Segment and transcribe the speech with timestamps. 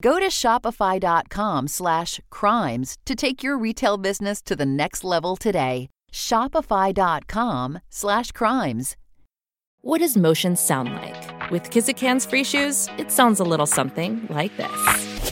[0.00, 5.88] Go to shopify.com slash crimes to take your retail business to the next level today.
[6.12, 8.96] Shopify.com slash crimes.
[9.80, 11.50] What does motion sound like?
[11.50, 15.28] With Kizik hands free shoes, it sounds a little something like this.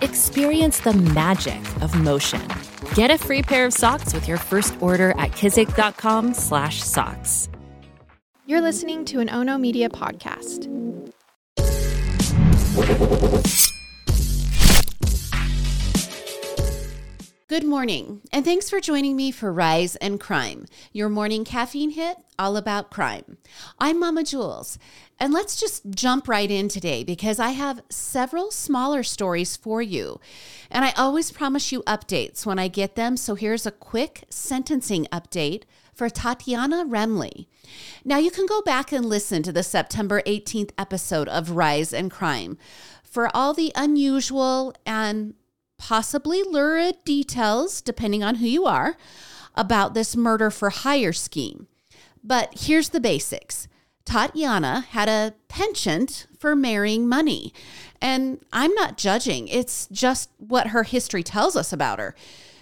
[0.00, 2.46] Experience the magic of motion.
[2.94, 7.48] Get a free pair of socks with your first order at kizik.com slash socks.
[8.46, 10.71] You're listening to an Ono Media podcast.
[17.46, 22.16] Good morning, and thanks for joining me for Rise and Crime, your morning caffeine hit
[22.38, 23.36] all about crime.
[23.78, 24.78] I'm Mama Jules,
[25.20, 30.18] and let's just jump right in today because I have several smaller stories for you.
[30.70, 35.06] And I always promise you updates when I get them, so here's a quick sentencing
[35.12, 35.62] update
[35.94, 37.46] for Tatiana Remley.
[38.04, 42.10] Now, you can go back and listen to the September 18th episode of Rise and
[42.10, 42.58] Crime
[43.02, 45.34] for all the unusual and
[45.78, 48.96] possibly lurid details, depending on who you are,
[49.54, 51.66] about this murder for hire scheme.
[52.24, 53.68] But here's the basics.
[54.04, 57.52] Tatiana had a penchant for marrying money.
[58.00, 62.14] And I'm not judging, it's just what her history tells us about her.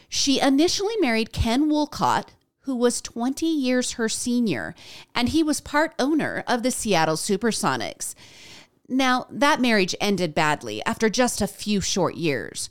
[0.08, 2.30] She initially married Ken Woolcott,
[2.62, 4.74] who was 20 years her senior,
[5.14, 8.14] and he was part owner of the Seattle Supersonics.
[8.88, 12.68] Now, that marriage ended badly after just a few short years.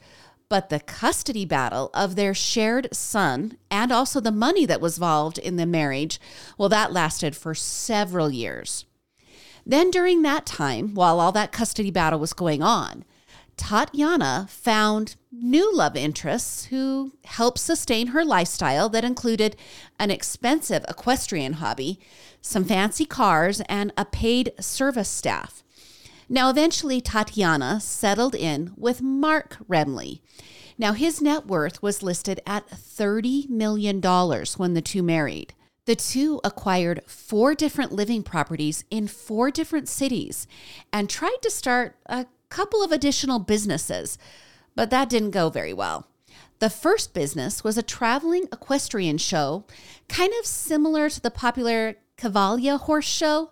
[0.50, 5.38] But the custody battle of their shared son and also the money that was involved
[5.38, 6.20] in the marriage,
[6.58, 8.86] well, that lasted for several years.
[9.66, 13.06] Then, during that time, while all that custody battle was going on,
[13.60, 19.58] Tatiana found new love interests who helped sustain her lifestyle that included
[20.00, 22.00] an expensive equestrian hobby,
[22.42, 25.62] some fancy cars, and a paid service staff.
[26.30, 30.22] Now, eventually, Tatiana settled in with Mark Remley.
[30.78, 35.54] Now, his net worth was listed at $30 million when the two married.
[35.84, 40.48] The two acquired four different living properties in four different cities
[40.94, 44.18] and tried to start a couple of additional businesses,
[44.76, 46.08] but that didn't go very well.
[46.60, 49.66] The first business was a traveling equestrian show,
[50.10, 53.52] kind of similar to the popular Cavalia horse show.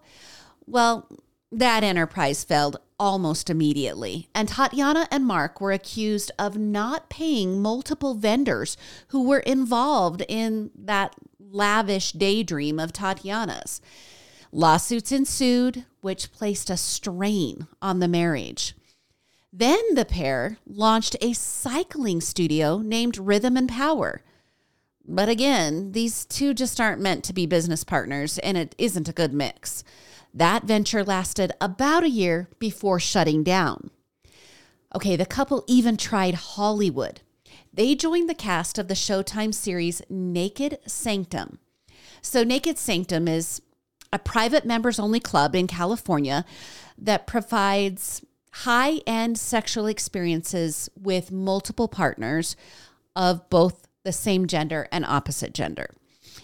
[0.66, 1.07] Well,
[1.52, 8.16] that enterprise failed almost immediately, and Tatiana and Mark were accused of not paying multiple
[8.16, 8.75] vendors
[9.09, 13.80] who were involved in that lavish daydream of Tatiana's.
[14.52, 18.75] Lawsuits ensued, which placed a strain on the marriage.
[19.57, 24.22] Then the pair launched a cycling studio named Rhythm and Power.
[25.03, 29.13] But again, these two just aren't meant to be business partners, and it isn't a
[29.13, 29.83] good mix.
[30.31, 33.89] That venture lasted about a year before shutting down.
[34.94, 37.21] Okay, the couple even tried Hollywood.
[37.74, 41.57] They joined the cast of the Showtime series Naked SNCTM.
[42.21, 43.63] So, Naked SNCTM is
[44.13, 46.45] a private members only club in California
[47.00, 48.21] that provides
[48.51, 52.55] high end sexual experiences with multiple partners
[53.15, 55.89] of both the same gender and opposite gender.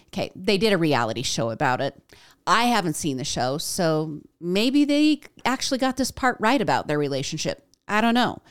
[0.07, 1.95] Okay, they did a reality show about it.
[2.45, 6.99] I haven't seen the show, so maybe they actually got this part right about their
[6.99, 7.65] relationship.
[7.87, 8.41] I don't know.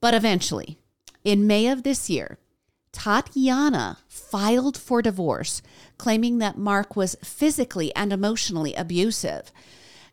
[0.00, 0.78] But eventually,
[1.24, 2.38] in May of this year,
[2.92, 5.60] Tatiana filed for divorce,
[5.98, 9.52] claiming that Mark was physically and emotionally abusive.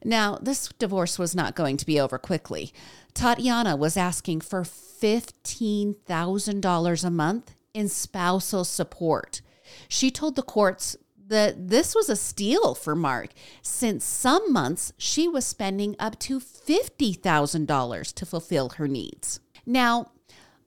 [0.05, 2.73] Now, this divorce was not going to be over quickly.
[3.13, 9.41] Tatiana was asking for $15,000 a month in spousal support.
[9.87, 10.97] She told the courts
[11.27, 13.29] that this was a steal for Mark,
[13.61, 19.39] since some months she was spending up to $50,000 to fulfill her needs.
[19.65, 20.11] Now,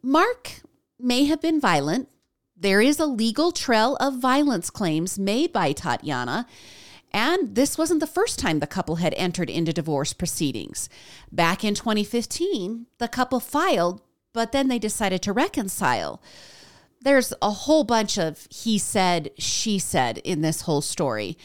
[0.02, 0.62] Mark
[0.98, 2.08] may have been violent.
[2.56, 6.46] There is a legal trail of violence claims made by Tatiana.
[7.16, 10.90] And this wasn't the first time the couple had entered into divorce proceedings.
[11.32, 14.02] Back in 2015, the couple filed,
[14.34, 16.20] but then they decided to reconcile.
[17.00, 21.38] There's a whole bunch of he said, she said in this whole story.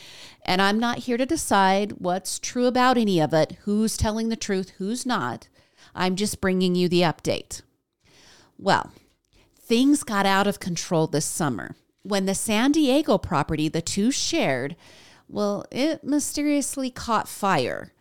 [0.44, 4.36] And I'm not here to decide what's true about any of it, who's telling the
[4.36, 5.48] truth, who's not.
[5.96, 7.62] I'm just bringing you the update.
[8.58, 8.92] Well,
[9.58, 14.76] things got out of control this summer when the San Diego property the two shared,
[15.32, 17.94] well, it mysteriously caught fire.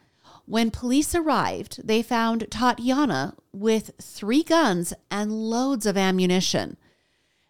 [0.47, 6.77] When police arrived, they found Tatiana with three guns and loads of ammunition.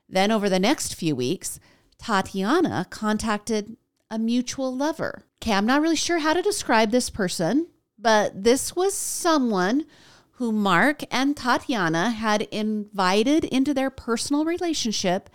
[0.09, 1.59] Then, over the next few weeks,
[1.97, 3.77] Tatiana contacted
[4.11, 5.25] a mutual lover.
[5.41, 7.69] Okay, I'm not really sure how to describe this person,
[7.99, 9.87] but this was someone
[10.33, 15.31] who Mark and Tatiana had invited into their personal relationship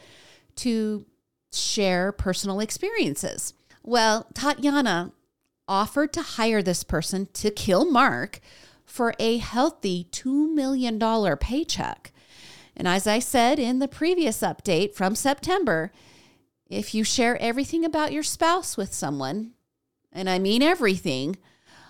[0.57, 1.05] to
[1.51, 3.53] share personal experiences.
[3.87, 5.11] Well, Tatiana
[5.67, 8.39] offered to hire this person to kill Mark
[8.83, 10.99] for a healthy $2 million
[11.37, 12.11] paycheck.
[12.75, 15.91] And as I said in the previous update from September,
[16.67, 19.51] if you share everything about your spouse with someone,
[20.11, 21.37] and I mean everything,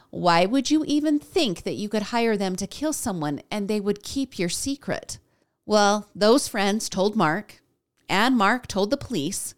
[0.09, 3.79] why would you even think that you could hire them to kill someone and they
[3.79, 5.17] would keep your secret?
[5.65, 7.61] Well, those friends told Mark,
[8.09, 9.55] and Mark told the police,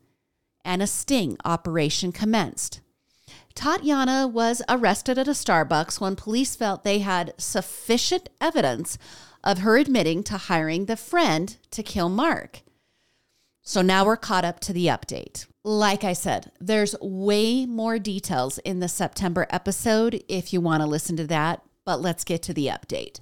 [0.68, 2.82] and a sting operation commenced.
[3.56, 9.00] Tatiana was arrested at a Starbucks when police felt they had sufficient evidence
[9.44, 12.62] of her admitting to hiring the friend to kill Mark.
[13.64, 15.48] So now we're caught up to the update.
[15.64, 20.88] Like I said, there's way more details in the September episode if you want to
[20.88, 23.20] listen to that, but let's get to the update.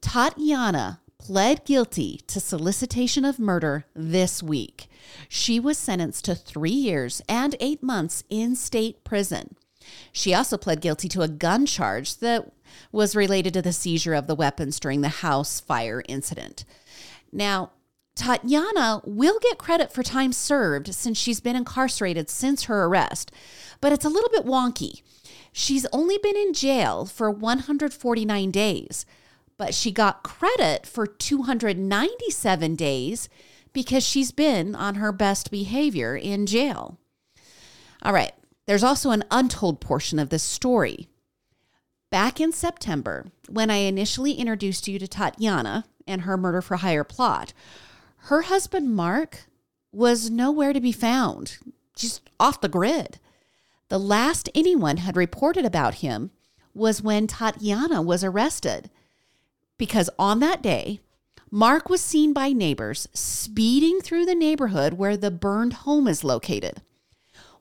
[0.00, 4.88] Tatiana pled guilty to solicitation of murder this week.
[5.28, 9.54] She was sentenced to three years and eight months in state prison.
[10.10, 12.50] She also pled guilty to a gun charge that
[12.92, 16.64] was related to the seizure of the weapons during the house fire incident.
[17.30, 17.72] Now,
[18.14, 23.30] Tatiana will get credit for time served since she's been incarcerated since her arrest,
[23.82, 25.02] but it's a little bit wonky.
[25.52, 29.04] She's only been in jail for 149 days,
[29.58, 33.28] but she got credit for 297 days
[33.72, 36.98] because she's been on her best behavior in jail.
[38.02, 38.32] All right,
[38.66, 41.08] there's also an untold portion of this story.
[42.10, 47.04] Back in September, when I initially introduced you to Tatiana and her murder for hire
[47.04, 47.52] plot,
[48.28, 49.46] her husband, Mark,
[49.92, 51.58] was nowhere to be found,
[51.94, 53.18] just off the grid.
[53.88, 56.30] The last anyone had reported about him
[56.74, 58.90] was when Tatiana was arrested,
[59.78, 61.00] because on that day,
[61.50, 66.82] Mark was seen by neighbors speeding through the neighborhood where the burned home is located.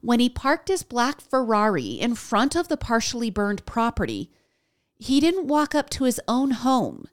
[0.01, 4.29] When he parked his black Ferrari in front of the partially burned property,
[4.99, 7.07] he didn't walk up to his own home.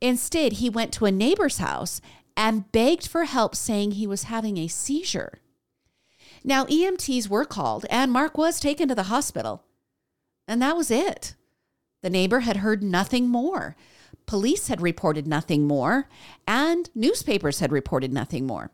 [0.00, 2.00] Instead, he went to a neighbor's house
[2.36, 5.40] and begged for help, saying he was having a seizure.
[6.42, 9.64] Now, EMTs were called, and Mark was taken to the hospital.
[10.46, 11.34] And that was it.
[12.02, 13.76] The neighbor had heard nothing more.
[14.26, 16.08] Police had reported nothing more,
[16.46, 18.70] and newspapers had reported nothing more.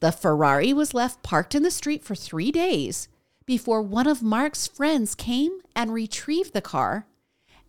[0.00, 3.08] The Ferrari was left parked in the street for three days
[3.46, 7.06] before one of Mark's friends came and retrieved the car,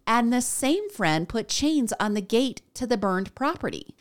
[0.06, 3.96] and the same friend put chains on the gate to the burned property.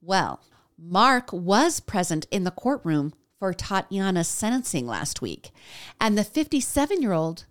[0.00, 0.40] Well,
[0.78, 5.50] Mark was present in the courtroom for Tatiana's sentencing last week,
[6.00, 7.44] and the 57 year old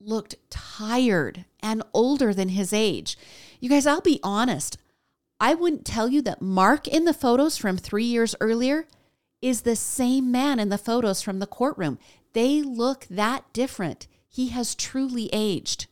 [0.00, 3.18] looked tired and older than his age.
[3.58, 4.78] You guys, I'll be honest.
[5.40, 8.86] I wouldn't tell you that Mark in the photos from three years earlier
[9.42, 11.98] is the same man in the photos from the courtroom.
[12.34, 14.06] They look that different.
[14.28, 15.86] He has truly aged.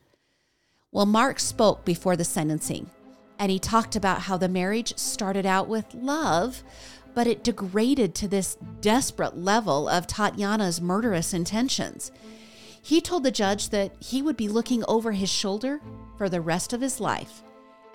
[0.93, 2.88] Well, Mark spoke before the sentencing
[3.37, 6.62] and he talked about how the marriage started out with love,
[7.14, 12.12] but it degraded to this desperate level of Tatiana's murderous intentions.
[12.84, 15.80] He told the judge that he would be looking over his shoulder
[16.18, 17.42] for the rest of his life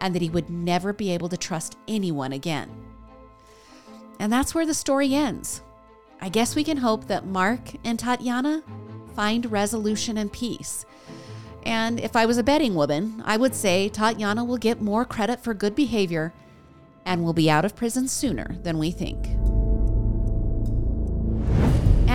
[0.01, 2.72] and that he would never be able to trust anyone again.
[4.19, 5.62] And that's where the story ends.
[6.19, 8.63] I guess we can hope that Mark and Tatiana
[9.15, 10.88] find resolution and peace.
[11.62, 15.39] And if I was a betting woman, I would say Tatiana will get more credit
[15.39, 16.34] for good behavior
[17.05, 19.38] and will be out of prison sooner than we think.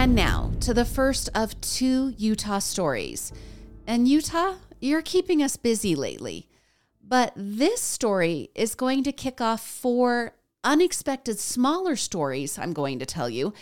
[0.05, 3.33] And now to the first of two Utah stories.
[3.87, 6.47] And Utah, you're keeping us busy lately.
[7.03, 13.07] But this story is going to kick off four unexpected smaller stories I'm going to
[13.07, 13.55] tell you.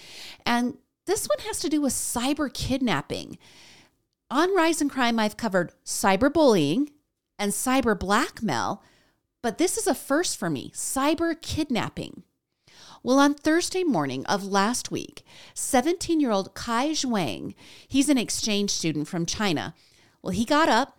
[0.45, 3.39] And this one has to do with cyber kidnapping.
[4.29, 6.89] On Rise and Crime, I've covered cyberbullying
[7.39, 8.83] and cyber blackmail,
[9.43, 12.25] but this is a first for me cyber kidnapping.
[13.05, 17.55] Well, on Thursday morning of last week, 17 year old Kai Zhuang,
[17.89, 19.75] he's an exchange student from China.
[20.23, 20.97] Well, he got up,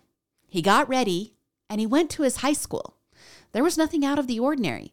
[0.50, 1.34] he got ready,
[1.70, 2.98] and he went to his high school.
[3.54, 4.92] There was nothing out of the ordinary.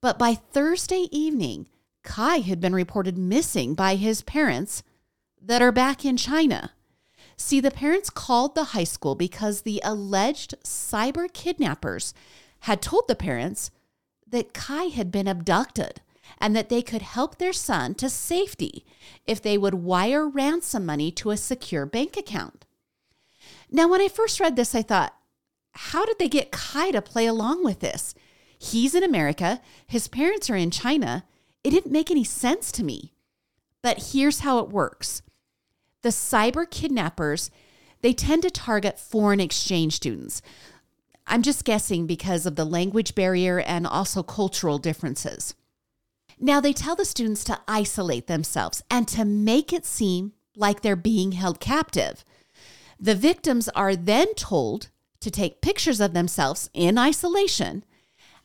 [0.00, 1.68] But by Thursday evening,
[2.02, 4.82] Kai had been reported missing by his parents
[5.42, 6.72] that are back in China.
[7.36, 12.14] See, the parents called the high school because the alleged cyber kidnappers
[12.60, 13.70] had told the parents
[14.26, 16.00] that Kai had been abducted
[16.38, 18.84] and that they could help their son to safety
[19.26, 22.66] if they would wire ransom money to a secure bank account.
[23.70, 25.14] Now, when I first read this, I thought,
[25.72, 28.14] how did they get Kai to play along with this?
[28.58, 31.24] He's in America, his parents are in China.
[31.62, 33.12] It didn't make any sense to me.
[33.82, 35.22] But here's how it works
[36.02, 37.50] the cyber kidnappers,
[38.02, 40.42] they tend to target foreign exchange students.
[41.26, 45.54] I'm just guessing because of the language barrier and also cultural differences.
[46.40, 50.96] Now, they tell the students to isolate themselves and to make it seem like they're
[50.96, 52.24] being held captive.
[53.00, 54.90] The victims are then told
[55.20, 57.84] to take pictures of themselves in isolation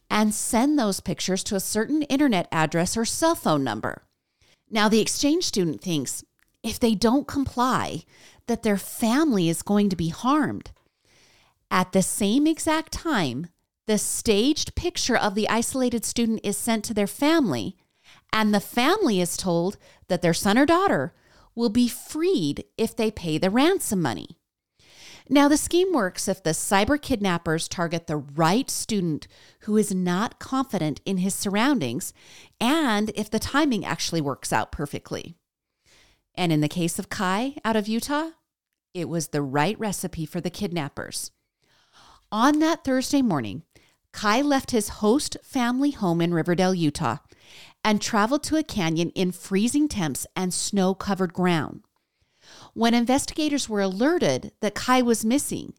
[0.10, 4.04] and send those pictures to a certain internet address or cell phone number.
[4.70, 6.24] Now, the exchange student thinks
[6.64, 8.04] if they don't comply,
[8.48, 10.72] that their family is going to be harmed.
[11.70, 13.48] At the same exact time,
[13.86, 17.76] the staged picture of the isolated student is sent to their family,
[18.34, 21.14] and the family is told that their son or daughter
[21.56, 24.40] will be freed if they pay the ransom money.
[25.30, 29.28] Now, the scheme works if the cyber kidnappers target the right student
[29.62, 32.12] who is not confident in his surroundings
[32.60, 35.36] and if the timing actually works out perfectly.
[36.36, 38.32] And in the case of Kai out of Utah,
[38.94, 41.32] it was the right recipe for the kidnappers.
[42.32, 43.64] On that Thursday morning,
[44.12, 47.18] Kai left his host family home in Riverdale, Utah,
[47.84, 51.84] and traveled to a canyon in freezing temps and snow covered ground.
[52.74, 55.74] When investigators were alerted that Kai was missing,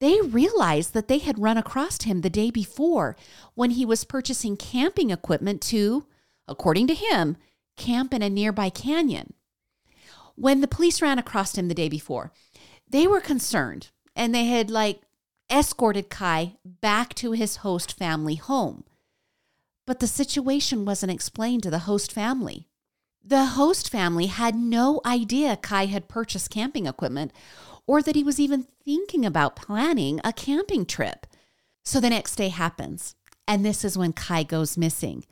[0.00, 3.16] they realized that they had run across him the day before
[3.54, 6.06] when he was purchasing camping equipment to,
[6.48, 7.36] according to him,
[7.76, 9.34] camp in a nearby canyon.
[10.36, 12.32] When the police ran across him the day before,
[12.88, 15.02] they were concerned and they had like
[15.50, 18.84] escorted Kai back to his host family home.
[19.90, 22.68] But the situation wasn't explained to the host family.
[23.24, 27.32] The host family had no idea Kai had purchased camping equipment
[27.88, 31.26] or that he was even thinking about planning a camping trip.
[31.84, 33.16] So the next day happens,
[33.48, 35.24] and this is when Kai goes missing.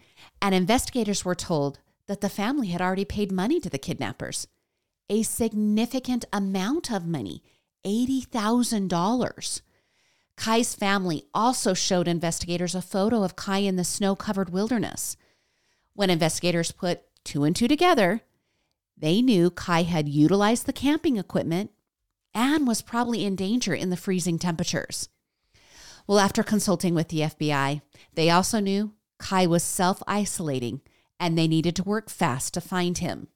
[0.42, 4.48] And investigators were told that the family had already paid money to the kidnappers
[5.08, 7.44] a significant amount of money
[7.86, 9.60] $80,000.
[10.38, 15.16] Kai's family also showed investigators a photo of Kai in the snow covered wilderness.
[15.94, 18.20] When investigators put two and two together,
[18.96, 21.72] they knew Kai had utilized the camping equipment
[22.32, 25.08] and was probably in danger in the freezing temperatures.
[26.06, 27.82] Well, after consulting with the FBI,
[28.14, 30.82] they also knew Kai was self isolating
[31.18, 33.26] and they needed to work fast to find him.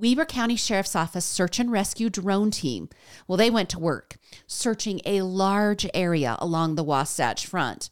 [0.00, 2.88] Weber County Sheriff's Office search and rescue drone team.
[3.28, 4.16] Well, they went to work
[4.46, 7.90] searching a large area along the Wasatch Front.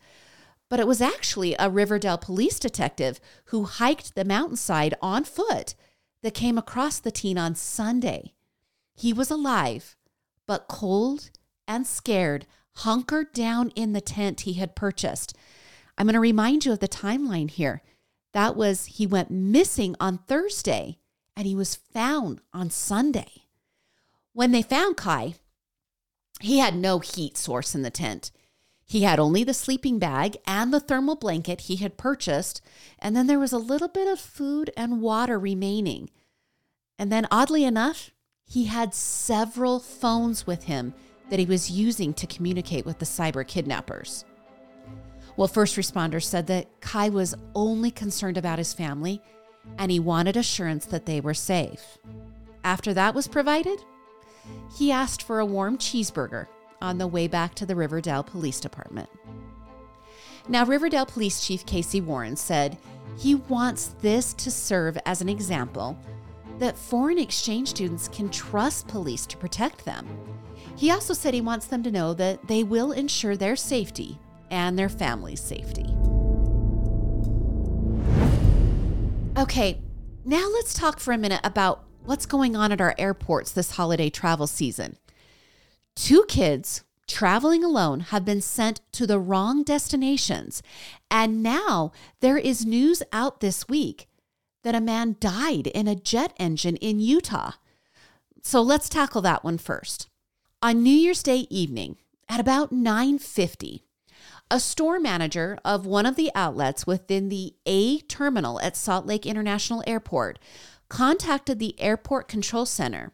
[0.70, 5.74] But it was actually a Riverdale police detective who hiked the mountainside on foot
[6.22, 8.32] that came across the teen on Sunday.
[8.94, 9.94] He was alive,
[10.46, 11.30] but cold
[11.66, 12.46] and scared,
[12.76, 15.36] hunkered down in the tent he had purchased.
[15.98, 17.82] I'm going to remind you of the timeline here.
[18.32, 20.98] That was he went missing on Thursday
[21.38, 23.44] and he was found on Sunday.
[24.32, 25.36] When they found Kai,
[26.40, 28.32] he had no heat source in the tent.
[28.84, 32.60] He had only the sleeping bag and the thermal blanket he had purchased,
[32.98, 36.10] and then there was a little bit of food and water remaining.
[36.98, 38.10] And then, oddly enough,
[38.44, 40.92] he had several phones with him
[41.30, 44.24] that he was using to communicate with the cyber kidnappers.
[45.36, 49.22] Well, first responders said that Kai was only concerned about his family
[49.76, 51.98] and he wanted assurance that they were safe.
[52.64, 53.82] After that was provided,
[54.76, 56.46] he asked for a warm cheeseburger
[56.80, 59.08] on the way back to the Riverdale Police Department.
[60.48, 62.78] Now, Riverdale Police Chief Casey Warren said
[63.18, 65.98] he wants this to serve as an example
[66.58, 70.06] that foreign exchange students can trust police to protect them.
[70.76, 74.18] He also said he wants them to know that they will ensure their safety
[74.50, 75.86] and their family's safety.
[79.38, 79.80] Okay,
[80.24, 84.10] now let's talk for a minute about what's going on at our airports this holiday
[84.10, 84.96] travel season.
[85.94, 90.60] Two kids traveling alone have been sent to the wrong destinations.
[91.08, 94.08] And now there is news out this week
[94.64, 97.52] that a man died in a jet engine in Utah.
[98.42, 100.08] So let's tackle that one first.
[100.62, 101.96] On New Year's Day evening
[102.28, 103.84] at about 9:50,
[104.50, 109.26] a store manager of one of the outlets within the A terminal at Salt Lake
[109.26, 110.38] International Airport
[110.88, 113.12] contacted the airport control center.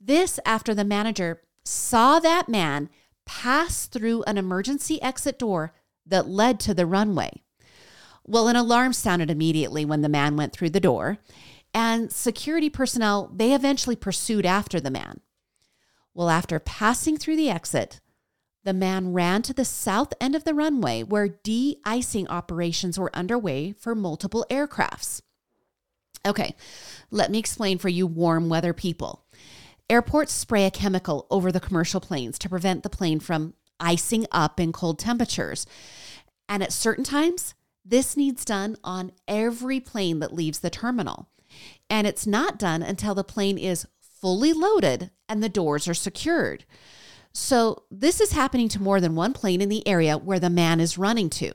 [0.00, 2.90] This after the manager saw that man
[3.24, 5.72] pass through an emergency exit door
[6.06, 7.42] that led to the runway.
[8.26, 11.18] Well, an alarm sounded immediately when the man went through the door,
[11.72, 15.20] and security personnel they eventually pursued after the man.
[16.12, 18.00] Well, after passing through the exit,
[18.64, 23.14] the man ran to the south end of the runway where de icing operations were
[23.14, 25.22] underway for multiple aircrafts.
[26.26, 26.54] Okay,
[27.10, 29.24] let me explain for you warm weather people.
[29.88, 34.60] Airports spray a chemical over the commercial planes to prevent the plane from icing up
[34.60, 35.66] in cold temperatures.
[36.48, 41.28] And at certain times, this needs done on every plane that leaves the terminal.
[41.88, 46.64] And it's not done until the plane is fully loaded and the doors are secured.
[47.32, 50.80] So, this is happening to more than one plane in the area where the man
[50.80, 51.52] is running to.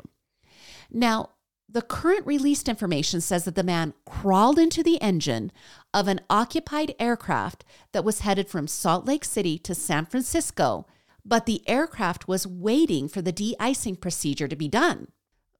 [0.89, 1.31] Now,
[1.67, 5.51] the current released information says that the man crawled into the engine
[5.93, 10.85] of an occupied aircraft that was headed from Salt Lake City to San Francisco,
[11.25, 15.09] but the aircraft was waiting for the de icing procedure to be done.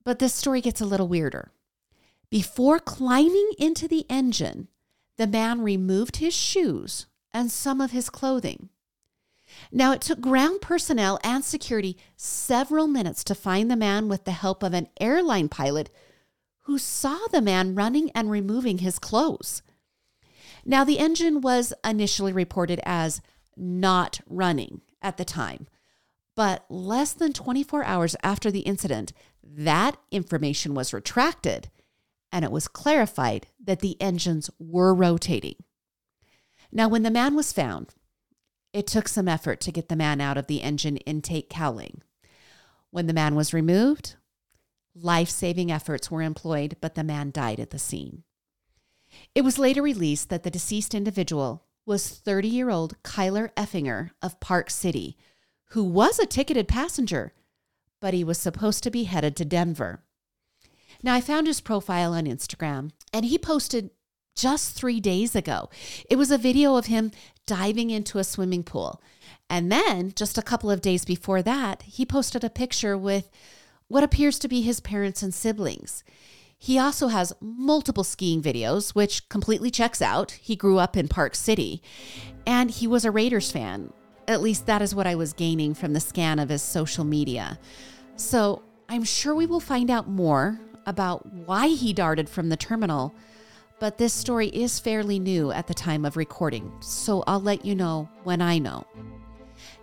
[0.06, 1.51] But this story gets a little weirder.
[2.30, 4.69] Before climbing into the engine,
[5.17, 8.69] the man removed his shoes and some of his clothing.
[9.72, 14.32] Now, it took ground personnel and security several minutes to find the man with the
[14.32, 15.89] help of an airline pilot
[16.62, 19.62] who saw the man running and removing his clothes.
[20.65, 23.22] Now, the engine was initially reported as
[23.56, 25.68] not running at the time,
[26.36, 29.13] but less than 24 hours after the incident,
[29.44, 31.70] that information was retracted
[32.32, 35.56] and it was clarified that the engines were rotating.
[36.70, 37.94] Now, when the man was found,
[38.76, 42.02] it took some effort to get the man out of the engine intake cowling.
[42.92, 44.18] When the man was removed,
[44.94, 48.24] life saving efforts were employed, but the man died at the scene.
[49.34, 54.42] It was later released that the deceased individual was 30 year old Kyler Efinger of
[54.42, 55.16] Park City,
[55.68, 57.32] who was a ticketed passenger,
[58.02, 60.04] but he was supposed to be headed to Denver.
[61.02, 63.92] Now, I found his profile on Instagram, and he posted
[64.36, 65.69] just three days ago.
[66.10, 67.12] It was a video of him
[67.45, 69.02] diving into a swimming pool.
[69.50, 73.30] And then, just a couple of days before that, he posted a picture with
[73.88, 76.04] what appears to be his parents and siblings.
[76.58, 80.32] He also has multiple skiing videos, which completely checks out.
[80.32, 81.82] He grew up in Park City
[82.48, 83.93] and he was a Raiders fan.
[84.28, 87.60] At least that is what I was gaining from the scan of his social media.
[88.15, 93.13] So I'm sure we will find out more about why he darted from the terminal
[93.80, 97.76] but this story is fairly new at the time of recording, so I'll let you
[97.76, 98.86] know when I know.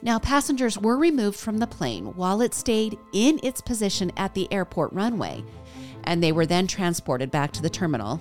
[0.01, 4.53] Now, passengers were removed from the plane while it stayed in its position at the
[4.53, 5.45] airport runway,
[6.05, 8.21] and they were then transported back to the terminal,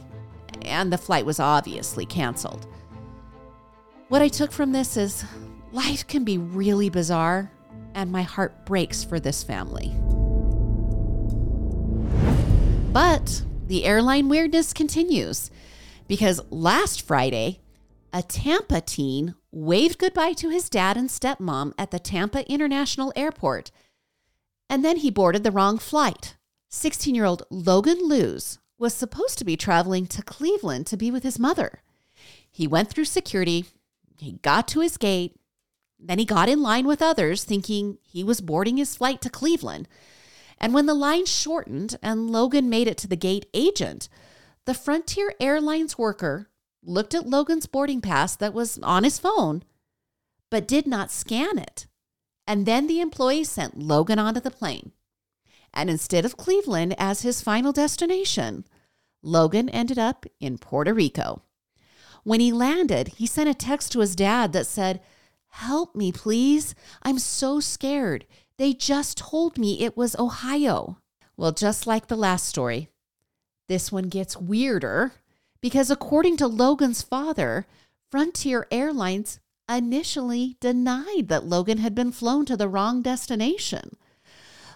[0.62, 2.68] and the flight was obviously canceled.
[4.10, 5.26] What I took from this is
[5.72, 7.52] life can be really bizarre,
[7.96, 9.96] and my heart breaks for this family.
[12.92, 15.50] But the airline weirdness continues
[16.10, 17.62] because last Friday,
[18.12, 23.72] a Tampa teen waved goodbye to his dad and stepmom at the Tampa International Airport,
[24.70, 26.36] and then he boarded the wrong flight.
[26.68, 31.24] 16 year old Logan Lose was supposed to be traveling to Cleveland to be with
[31.24, 31.82] his mother.
[32.52, 33.68] He went through security,
[34.18, 35.40] he got to his gate,
[35.98, 39.88] then he got in line with others, thinking he was boarding his flight to Cleveland.
[40.62, 44.08] And when the line shortened and Logan made it to the gate agent,
[44.66, 46.50] the Frontier Airlines worker
[46.84, 49.64] looked at Logan's boarding pass that was on his phone,
[50.52, 51.88] but did not scan it.
[52.46, 54.92] And then the employee sent Logan onto the plane.
[55.74, 58.66] And instead of Cleveland as his final destination,
[59.24, 61.42] Logan ended up in Puerto Rico.
[62.24, 65.02] When he landed, he sent a text to his dad that said,
[65.48, 66.76] Help me, please.
[67.02, 68.26] I'm so scared.
[68.62, 71.00] They just told me it was Ohio.
[71.36, 72.90] Well, just like the last story,
[73.68, 75.14] this one gets weirder
[75.62, 77.66] because according to Logan's father,
[78.12, 83.98] Frontier Airlines initially denied that Logan had been flown to the wrong destination.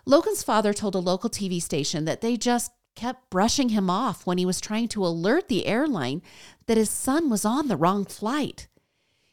[0.03, 4.39] Logan's father told a local TV station that they just kept brushing him off when
[4.39, 6.23] he was trying to alert the airline
[6.65, 8.67] that his son was on the wrong flight.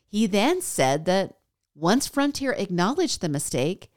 [0.05, 1.39] He then said that
[1.75, 3.89] once Frontier acknowledged the mistake,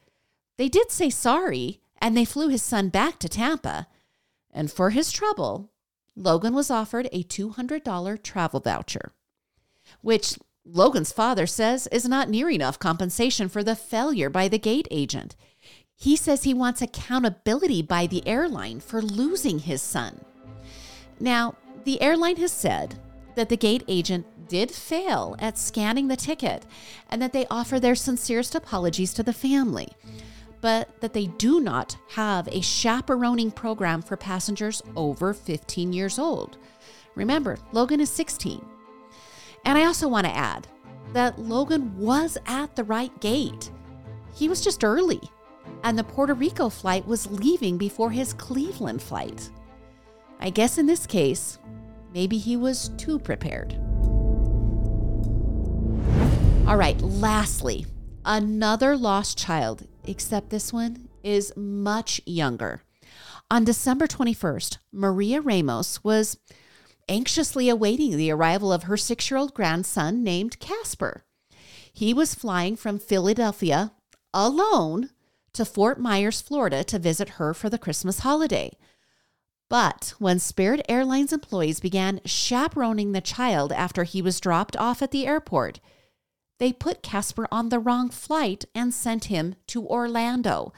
[0.58, 3.88] they did say sorry and they flew his son back to Tampa.
[4.52, 5.72] And for his trouble,
[6.16, 9.12] Logan was offered a $200 travel voucher,
[10.02, 14.88] which Logan's father says is not near enough compensation for the failure by the gate
[14.92, 15.36] agent.
[15.96, 20.24] He says he wants accountability by the airline for losing his son.
[21.20, 22.96] Now, the airline has said
[23.36, 26.66] that the gate agent did fail at scanning the ticket
[27.10, 29.90] and that they offer their sincerest apologies to the family,
[30.66, 36.58] but that they do not have a chaperoning program for passengers over 15 years old.
[37.14, 38.66] Remember, Logan is 16.
[39.64, 40.68] And I also want to add
[41.14, 43.70] that Logan was at the right gate.
[44.34, 45.22] He was just early,
[45.84, 49.52] and the Puerto Rico flight was leaving before his Cleveland flight.
[50.40, 51.60] I guess in this case,
[52.12, 53.74] maybe he was too prepared.
[56.68, 57.86] All right, lastly,
[58.26, 62.82] another lost child, except this one is much younger.
[63.52, 66.38] On December 21st, Maria Ramos was
[67.08, 71.24] anxiously awaiting the arrival of her six year old grandson named Casper.
[71.94, 73.94] He was flying from Philadelphia
[74.34, 75.12] alone
[75.54, 78.72] to Fort Myers, Florida to visit her for the Christmas holiday.
[79.70, 85.12] But when Spirit Airlines employees began chaperoning the child after he was dropped off at
[85.12, 85.80] the airport,
[86.58, 90.74] they put Casper on the wrong flight and sent him to Orlando.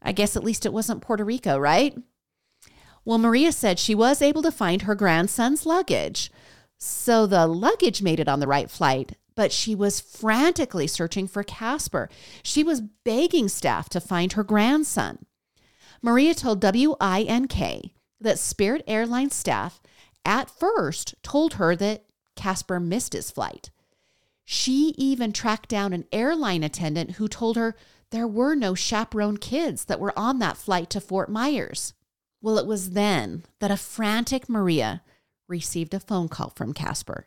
[0.00, 1.96] I guess at least it wasn't Puerto Rico, right?
[3.04, 6.30] Well, Maria said she was able to find her grandson's luggage.
[6.78, 11.42] So the luggage made it on the right flight, but she was frantically searching for
[11.42, 12.08] Casper.
[12.42, 15.26] She was begging staff to find her grandson.
[16.02, 19.80] Maria told WINK that Spirit Airlines staff
[20.24, 22.04] at first told her that
[22.36, 23.70] Casper missed his flight.
[24.44, 27.74] She even tracked down an airline attendant who told her
[28.10, 31.94] there were no chaperone kids that were on that flight to Fort Myers.
[32.42, 35.02] Well, it was then that a frantic Maria
[35.48, 37.26] received a phone call from Casper.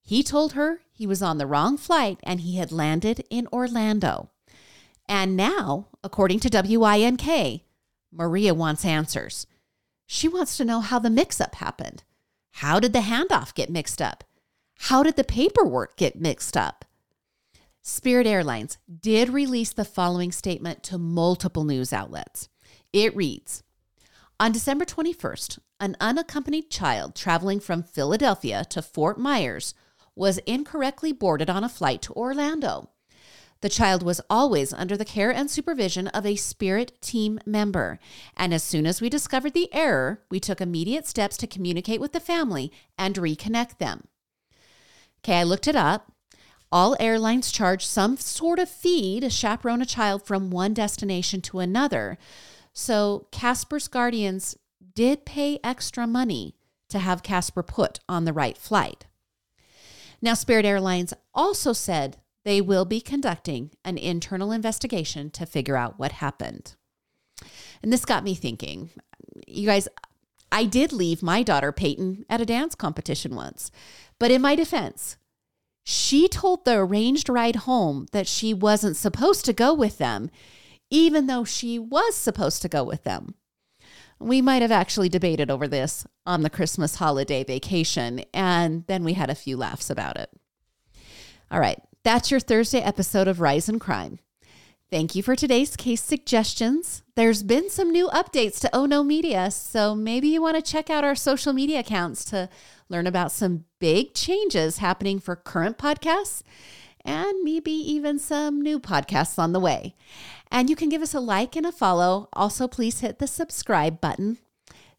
[0.00, 4.30] He told her he was on the wrong flight and he had landed in Orlando.
[5.06, 7.62] And now, according to WINK,
[8.10, 9.46] Maria wants answers.
[10.06, 12.02] She wants to know how the mix up happened.
[12.56, 14.24] How did the handoff get mixed up?
[14.86, 16.84] How did the paperwork get mixed up?
[17.82, 22.48] Spirit Airlines did release the following statement to multiple news outlets.
[22.92, 23.62] It reads
[24.40, 29.72] On December 21st, an unaccompanied child traveling from Philadelphia to Fort Myers
[30.16, 32.90] was incorrectly boarded on a flight to Orlando.
[33.60, 38.00] The child was always under the care and supervision of a Spirit team member.
[38.36, 42.10] And as soon as we discovered the error, we took immediate steps to communicate with
[42.10, 44.08] the family and reconnect them.
[45.24, 46.12] Okay, I looked it up.
[46.70, 51.58] All airlines charge some sort of fee to chaperone a child from one destination to
[51.58, 52.18] another.
[52.72, 54.56] So Casper's guardians
[54.94, 56.56] did pay extra money
[56.88, 59.06] to have Casper put on the right flight.
[60.20, 65.98] Now, Spirit Airlines also said they will be conducting an internal investigation to figure out
[65.98, 66.74] what happened.
[67.82, 68.90] And this got me thinking.
[69.46, 69.88] You guys,
[70.52, 73.72] I did leave my daughter Peyton at a dance competition once.
[74.18, 75.16] But in my defense,
[75.82, 80.30] she told the arranged ride home that she wasn't supposed to go with them,
[80.90, 83.34] even though she was supposed to go with them.
[84.20, 89.14] We might have actually debated over this on the Christmas holiday vacation, and then we
[89.14, 90.30] had a few laughs about it.
[91.50, 94.18] All right, that's your Thursday episode of Rise and Crime.
[94.92, 97.02] Thank you for today's case suggestions.
[97.16, 101.02] There's been some new updates to Ono Media, so maybe you want to check out
[101.02, 102.50] our social media accounts to
[102.90, 106.42] learn about some big changes happening for current podcasts
[107.06, 109.94] and maybe even some new podcasts on the way.
[110.50, 112.28] And you can give us a like and a follow.
[112.34, 114.36] Also, please hit the subscribe button.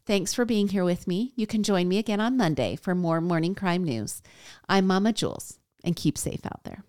[0.07, 1.33] Thanks for being here with me.
[1.35, 4.23] You can join me again on Monday for more morning crime news.
[4.67, 6.83] I'm Mama Jules, and keep safe out there.